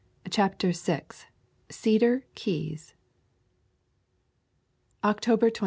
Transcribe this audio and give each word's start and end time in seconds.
CHAPTER 0.31 0.71
VI 0.71 1.03
CEDAR 1.69 2.25
KEYS 2.33 2.95
CTOBER 5.03 5.51
23. 5.53 5.57